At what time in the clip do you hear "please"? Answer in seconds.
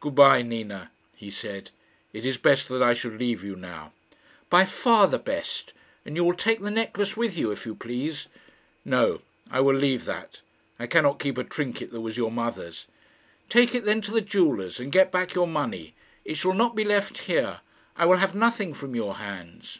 7.76-8.26